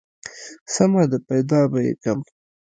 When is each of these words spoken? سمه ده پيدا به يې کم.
سمه 0.73 1.03
ده 1.11 1.17
پيدا 1.29 1.61
به 1.71 1.79
يې 1.85 1.93
کم. 2.03 2.19